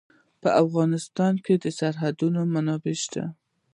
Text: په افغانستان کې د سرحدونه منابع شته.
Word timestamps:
په 0.41 0.49
افغانستان 0.63 1.33
کې 1.45 1.53
د 1.63 1.65
سرحدونه 1.79 2.39
منابع 2.53 2.95
شته. 3.03 3.23